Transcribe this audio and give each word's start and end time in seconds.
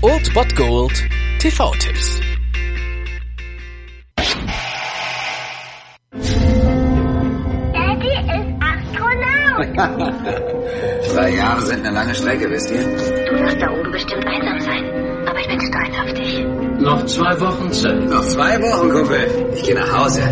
Old 0.00 0.32
Bot 0.32 0.56
Gold 0.56 0.92
TV-Tipps. 1.40 2.20
Daddy 7.72 8.12
ist 8.16 8.50
Astronaut. 8.62 9.76
Drei 11.14 11.30
Jahre 11.36 11.60
sind 11.60 11.84
eine 11.84 11.94
lange 11.94 12.14
Strecke, 12.14 12.50
wisst 12.50 12.70
ihr? 12.70 12.82
Du 12.82 13.42
wirst 13.42 13.60
da 13.60 13.70
oben 13.70 13.92
bestimmt 13.92 14.24
einsam 14.26 14.60
sein. 14.60 14.84
Aber 15.26 15.38
ich 15.38 15.48
bin 15.48 15.60
stolz 15.60 15.98
auf 16.02 16.14
dich. 16.14 16.44
Noch 16.80 17.04
zwei 17.04 17.38
Wochen 17.40 17.72
Zeit. 17.72 18.08
Noch 18.08 18.24
zwei 18.24 18.58
Wochen, 18.62 18.88
Kumpel. 18.88 19.52
Ich 19.54 19.64
gehe 19.64 19.74
nach 19.74 19.92
Hause. 19.98 20.22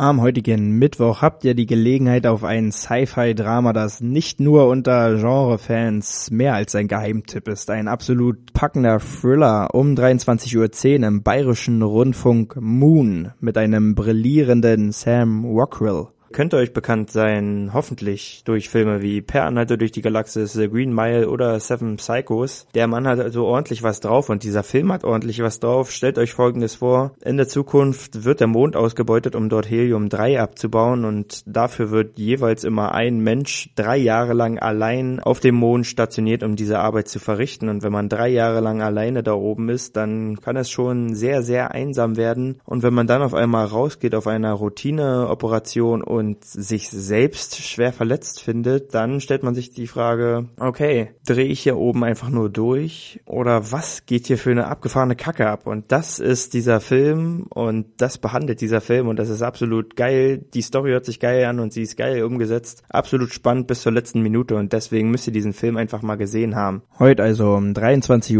Am 0.00 0.20
heutigen 0.20 0.78
Mittwoch 0.78 1.22
habt 1.22 1.42
ihr 1.42 1.54
die 1.54 1.66
Gelegenheit 1.66 2.24
auf 2.24 2.44
ein 2.44 2.70
Sci-Fi-Drama, 2.70 3.72
das 3.72 4.00
nicht 4.00 4.38
nur 4.38 4.68
unter 4.68 5.16
Genre-Fans 5.16 6.30
mehr 6.30 6.54
als 6.54 6.76
ein 6.76 6.86
Geheimtipp 6.86 7.48
ist. 7.48 7.68
Ein 7.68 7.88
absolut 7.88 8.52
packender 8.52 9.00
Thriller 9.00 9.74
um 9.74 9.96
23.10 9.96 11.00
Uhr 11.00 11.08
im 11.08 11.24
bayerischen 11.24 11.82
Rundfunk 11.82 12.54
Moon 12.60 13.32
mit 13.40 13.58
einem 13.58 13.96
brillierenden 13.96 14.92
Sam 14.92 15.44
Rockwell. 15.44 16.06
Könnte 16.32 16.56
euch 16.56 16.72
bekannt 16.72 17.10
sein, 17.10 17.70
hoffentlich 17.72 18.42
durch 18.44 18.68
Filme 18.68 19.02
wie 19.02 19.22
Per 19.22 19.44
Anhalter 19.44 19.76
durch 19.76 19.92
die 19.92 20.02
Galaxis, 20.02 20.52
The 20.52 20.68
Green 20.68 20.92
Mile 20.92 21.28
oder 21.28 21.58
Seven 21.58 21.96
Psychos. 21.96 22.66
Der 22.74 22.86
Mann 22.86 23.06
hat 23.06 23.18
also 23.18 23.46
ordentlich 23.46 23.82
was 23.82 24.00
drauf 24.00 24.28
und 24.28 24.42
dieser 24.42 24.62
Film 24.62 24.92
hat 24.92 25.04
ordentlich 25.04 25.42
was 25.42 25.60
drauf. 25.60 25.90
Stellt 25.90 26.18
euch 26.18 26.34
folgendes 26.34 26.76
vor. 26.76 27.12
In 27.24 27.36
der 27.36 27.48
Zukunft 27.48 28.24
wird 28.24 28.40
der 28.40 28.46
Mond 28.46 28.76
ausgebeutet, 28.76 29.34
um 29.34 29.48
dort 29.48 29.70
Helium-3 29.70 30.38
abzubauen 30.38 31.04
und 31.04 31.42
dafür 31.46 31.90
wird 31.90 32.18
jeweils 32.18 32.64
immer 32.64 32.92
ein 32.92 33.20
Mensch 33.20 33.70
drei 33.74 33.96
Jahre 33.96 34.34
lang 34.34 34.58
allein 34.58 35.20
auf 35.20 35.40
dem 35.40 35.54
Mond 35.54 35.86
stationiert, 35.86 36.42
um 36.42 36.56
diese 36.56 36.78
Arbeit 36.78 37.08
zu 37.08 37.18
verrichten. 37.18 37.68
Und 37.68 37.82
wenn 37.82 37.92
man 37.92 38.08
drei 38.08 38.28
Jahre 38.28 38.60
lang 38.60 38.82
alleine 38.82 39.22
da 39.22 39.32
oben 39.32 39.68
ist, 39.68 39.96
dann 39.96 40.40
kann 40.40 40.56
es 40.56 40.70
schon 40.70 41.14
sehr, 41.14 41.42
sehr 41.42 41.72
einsam 41.72 42.16
werden. 42.16 42.60
Und 42.64 42.82
wenn 42.82 42.94
man 42.94 43.06
dann 43.06 43.22
auf 43.22 43.34
einmal 43.34 43.66
rausgeht 43.66 44.14
auf 44.14 44.26
einer 44.26 44.52
Routineoperation 44.52 46.02
und 46.18 46.44
sich 46.44 46.90
selbst 46.90 47.62
schwer 47.62 47.92
verletzt 47.92 48.42
findet, 48.42 48.94
dann 48.94 49.20
stellt 49.20 49.42
man 49.42 49.54
sich 49.54 49.70
die 49.70 49.86
Frage, 49.86 50.48
okay, 50.58 51.10
drehe 51.26 51.46
ich 51.46 51.60
hier 51.60 51.76
oben 51.76 52.04
einfach 52.04 52.28
nur 52.30 52.50
durch 52.50 53.20
oder 53.24 53.72
was 53.72 54.06
geht 54.06 54.26
hier 54.26 54.38
für 54.38 54.50
eine 54.50 54.66
abgefahrene 54.66 55.16
Kacke 55.16 55.48
ab? 55.48 55.66
Und 55.66 55.90
das 55.92 56.18
ist 56.18 56.54
dieser 56.54 56.80
Film 56.80 57.46
und 57.50 57.86
das 57.96 58.18
behandelt 58.18 58.60
dieser 58.60 58.80
Film 58.80 59.08
und 59.08 59.18
das 59.18 59.28
ist 59.28 59.42
absolut 59.42 59.96
geil. 59.96 60.44
Die 60.54 60.62
Story 60.62 60.90
hört 60.90 61.04
sich 61.04 61.20
geil 61.20 61.44
an 61.44 61.60
und 61.60 61.72
sie 61.72 61.82
ist 61.82 61.96
geil 61.96 62.22
umgesetzt. 62.22 62.82
Absolut 62.88 63.32
spannend 63.32 63.66
bis 63.66 63.82
zur 63.82 63.92
letzten 63.92 64.20
Minute 64.22 64.56
und 64.56 64.72
deswegen 64.72 65.10
müsst 65.10 65.26
ihr 65.26 65.32
diesen 65.32 65.52
Film 65.52 65.76
einfach 65.76 66.02
mal 66.02 66.16
gesehen 66.16 66.56
haben. 66.56 66.82
Heute 66.98 67.22
also 67.22 67.54
um 67.54 67.72
23.10 67.72 68.38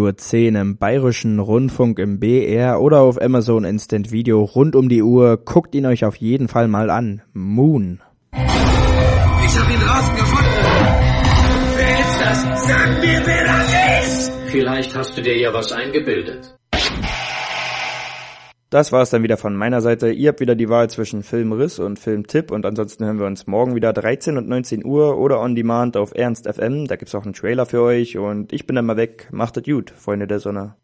Uhr 0.54 0.60
im 0.60 0.76
Bayerischen 0.76 1.38
Rundfunk 1.38 1.98
im 1.98 2.18
BR 2.20 2.80
oder 2.80 3.00
auf 3.00 3.20
Amazon 3.20 3.64
Instant 3.64 4.10
Video 4.10 4.42
rund 4.42 4.74
um 4.76 4.88
die 4.88 5.02
Uhr. 5.02 5.36
Guckt 5.36 5.74
ihn 5.74 5.86
euch 5.86 6.04
auf 6.04 6.16
jeden 6.16 6.48
Fall 6.48 6.68
mal 6.68 6.90
an. 6.90 7.22
Moon. 7.68 8.00
Ich 8.32 9.58
hab 9.58 9.70
ihn 9.70 9.80
draußen 9.80 10.16
gefunden. 10.16 10.52
Wer 11.76 12.00
ist 12.00 12.18
das? 12.18 12.66
Sag 12.66 13.00
mir, 13.02 13.20
wer 13.26 13.44
das 13.44 14.06
ist! 14.06 14.32
Vielleicht 14.46 14.96
hast 14.96 15.18
du 15.18 15.20
dir 15.20 15.36
ja 15.36 15.52
was 15.52 15.70
eingebildet. 15.70 16.56
Das 18.70 18.90
war 18.90 19.02
es 19.02 19.10
dann 19.10 19.22
wieder 19.22 19.36
von 19.36 19.54
meiner 19.54 19.82
Seite. 19.82 20.10
Ihr 20.10 20.30
habt 20.30 20.40
wieder 20.40 20.54
die 20.54 20.70
Wahl 20.70 20.88
zwischen 20.88 21.22
Filmriss 21.22 21.78
und 21.78 21.98
Filmtipp 21.98 22.52
und 22.52 22.64
ansonsten 22.64 23.04
hören 23.04 23.18
wir 23.18 23.26
uns 23.26 23.46
morgen 23.46 23.74
wieder 23.74 23.92
13 23.92 24.38
und 24.38 24.48
19 24.48 24.86
Uhr 24.86 25.18
oder 25.18 25.38
on 25.40 25.54
demand 25.54 25.98
auf 25.98 26.14
Ernst 26.14 26.48
FM. 26.48 26.86
Da 26.86 26.96
gibt's 26.96 27.14
auch 27.14 27.24
einen 27.24 27.34
Trailer 27.34 27.66
für 27.66 27.82
euch 27.82 28.16
und 28.16 28.50
ich 28.54 28.66
bin 28.66 28.76
dann 28.76 28.86
mal 28.86 28.96
weg. 28.96 29.28
Macht 29.30 29.58
es 29.58 29.64
gut, 29.64 29.90
Freunde 29.90 30.26
der 30.26 30.40
Sonne. 30.40 30.74